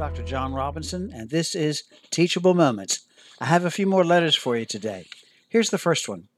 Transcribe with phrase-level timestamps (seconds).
[0.00, 0.22] Dr.
[0.22, 3.00] John Robinson, and this is Teachable Moments.
[3.38, 5.04] I have a few more letters for you today.
[5.46, 6.28] Here's the first one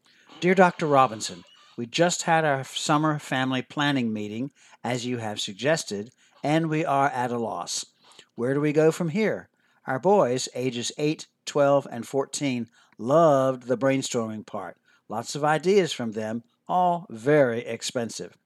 [0.41, 0.85] Dear Dr.
[0.89, 1.45] Robinson,
[1.77, 4.51] we just had our summer family planning meeting,
[4.83, 6.11] as you have suggested,
[6.43, 7.87] and we are at a loss.
[8.35, 9.49] Where do we go from here?
[9.87, 12.67] Our boys, ages 8, 12, and 14,
[12.99, 14.77] loved the brainstorming part.
[15.09, 18.37] Lots of ideas from them, all very expensive.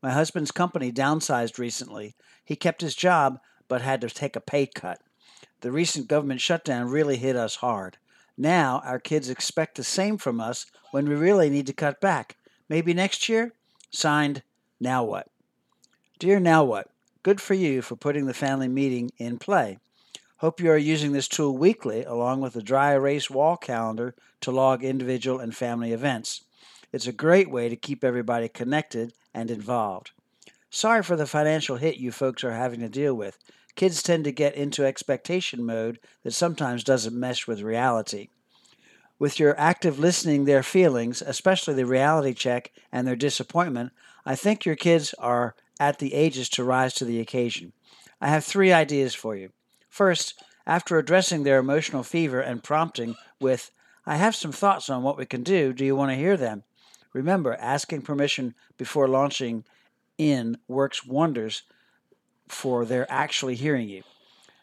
[0.00, 2.14] My husband's company downsized recently.
[2.44, 5.00] He kept his job but had to take a pay cut.
[5.60, 7.96] The recent government shutdown really hit us hard.
[8.36, 12.36] Now our kids expect the same from us when we really need to cut back.
[12.68, 13.54] Maybe next year?
[13.90, 14.42] Signed,
[14.80, 15.28] Now What?
[16.18, 16.90] Dear Now What,
[17.22, 19.78] good for you for putting the family meeting in play.
[20.38, 24.50] Hope you are using this tool weekly along with the dry erase wall calendar to
[24.50, 26.44] log individual and family events.
[26.92, 30.10] It's a great way to keep everybody connected and involved.
[30.70, 33.38] Sorry for the financial hit you folks are having to deal with.
[33.80, 38.28] Kids tend to get into expectation mode that sometimes doesn't mesh with reality.
[39.18, 43.92] With your active listening their feelings, especially the reality check and their disappointment,
[44.26, 47.72] I think your kids are at the ages to rise to the occasion.
[48.20, 49.48] I have three ideas for you.
[49.88, 53.70] First, after addressing their emotional fever and prompting with,
[54.04, 56.64] I have some thoughts on what we can do, do you want to hear them?
[57.14, 59.64] Remember, asking permission before launching
[60.18, 61.62] in works wonders
[62.50, 64.02] for their actually hearing you.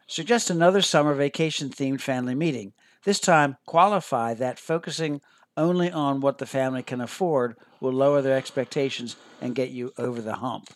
[0.07, 2.73] Suggest another summer vacation themed family meeting.
[3.03, 5.21] This time, qualify that focusing
[5.57, 10.21] only on what the family can afford will lower their expectations and get you over
[10.21, 10.69] the hump.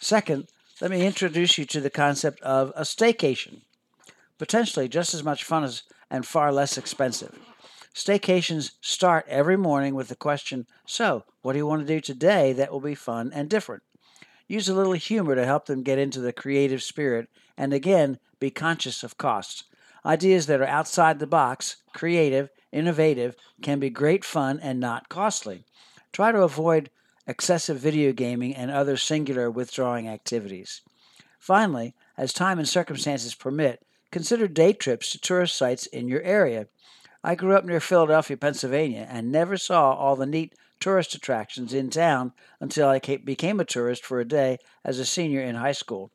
[0.00, 0.48] Second,
[0.80, 3.60] let me introduce you to the concept of a staycation.
[4.38, 7.38] Potentially just as much fun as and far less expensive.
[7.94, 12.52] Staycations start every morning with the question So, what do you want to do today
[12.54, 13.82] that will be fun and different?
[14.50, 18.50] Use a little humor to help them get into the creative spirit, and again, be
[18.50, 19.62] conscious of costs.
[20.04, 25.66] Ideas that are outside the box, creative, innovative, can be great fun and not costly.
[26.12, 26.90] Try to avoid
[27.28, 30.80] excessive video gaming and other singular withdrawing activities.
[31.38, 36.66] Finally, as time and circumstances permit, consider day trips to tourist sites in your area.
[37.22, 41.90] I grew up near Philadelphia, Pennsylvania, and never saw all the neat tourist attractions in
[41.90, 46.10] town until I became a tourist for a day as a senior in high school.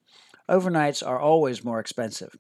[0.50, 2.36] Overnights are always more expensive.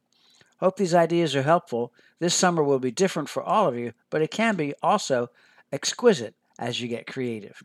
[0.59, 1.93] Hope these ideas are helpful.
[2.19, 5.29] This summer will be different for all of you, but it can be also
[5.71, 7.61] exquisite as you get creative.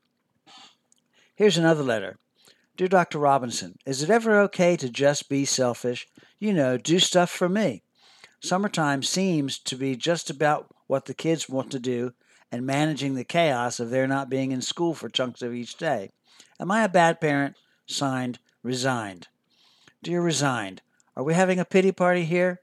[1.35, 2.19] Here's another letter.
[2.77, 3.19] Dear Dr.
[3.19, 6.09] Robinson, is it ever okay to just be selfish?
[6.39, 7.83] You know, do stuff for me.
[8.43, 12.13] Summertime seems to be just about what the kids want to do
[12.53, 16.11] and managing the chaos of their not being in school for chunks of each day.
[16.59, 17.57] Am I a bad parent?
[17.87, 19.29] Signed, Resigned.
[20.03, 20.83] Dear Resigned,
[21.17, 22.61] are we having a pity party here?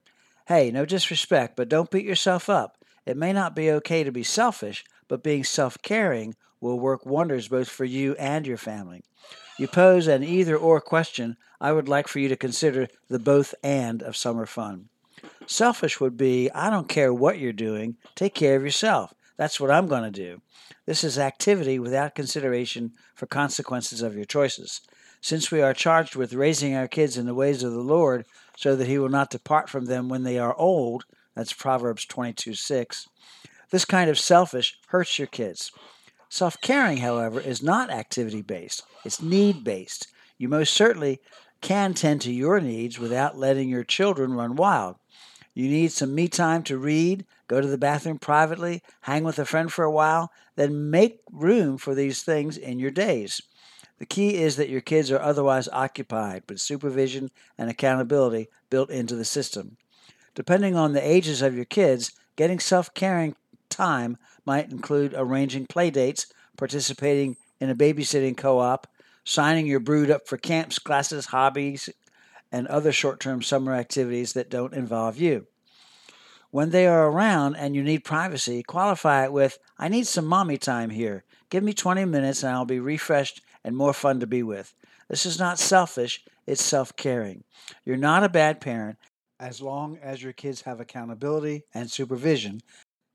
[0.47, 2.77] Hey, no disrespect, but don't beat yourself up.
[3.05, 7.47] It may not be okay to be selfish, but being self caring will work wonders
[7.47, 9.03] both for you and your family.
[9.57, 11.37] You pose an either or question.
[11.59, 14.89] I would like for you to consider the both and of summer fun.
[15.45, 19.13] Selfish would be I don't care what you're doing, take care of yourself.
[19.37, 20.41] That's what I'm going to do.
[20.85, 24.81] This is activity without consideration for consequences of your choices.
[25.21, 28.25] Since we are charged with raising our kids in the ways of the Lord,
[28.55, 31.05] so that he will not depart from them when they are old,
[31.35, 33.07] that's Proverbs 22 6.
[33.69, 35.71] This kind of selfish hurts your kids.
[36.29, 40.07] Self caring, however, is not activity based, it's need based.
[40.37, 41.21] You most certainly
[41.61, 44.95] can tend to your needs without letting your children run wild.
[45.57, 49.45] You need some me time to read, go to the bathroom privately, hang with a
[49.45, 53.41] friend for a while, then make room for these things in your days.
[53.97, 59.15] The key is that your kids are otherwise occupied, with supervision and accountability built into
[59.15, 59.77] the system.
[60.35, 63.35] Depending on the ages of your kids, getting self caring
[63.67, 68.85] time might include arranging play dates, participating in a babysitting co op,
[69.23, 71.89] signing your brood up for camps, classes, hobbies,
[72.51, 75.47] and other short term summer activities that don't involve you.
[76.49, 80.57] When they are around and you need privacy, qualify it with, I need some mommy
[80.57, 81.23] time here.
[81.49, 84.73] Give me 20 minutes and I'll be refreshed and more fun to be with.
[85.09, 87.43] This is not selfish, it's self caring.
[87.85, 88.97] You're not a bad parent
[89.39, 92.61] as long as your kids have accountability and supervision.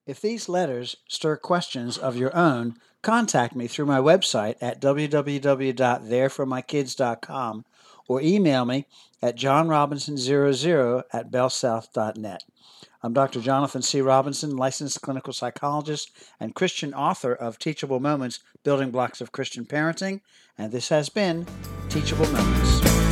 [0.05, 7.65] If these letters stir questions of your own, contact me through my website at www.thereformykids.com
[8.09, 8.87] or email me
[9.23, 12.43] at johnrobinson00 at bellsouth.net.
[13.05, 13.41] I'm Dr.
[13.41, 14.01] Jonathan C.
[14.01, 16.11] Robinson, licensed clinical psychologist
[16.41, 20.21] and Christian author of Teachable Moments Building Blocks of Christian Parenting,
[20.59, 21.47] and this has been
[21.89, 23.12] Teachable Moments.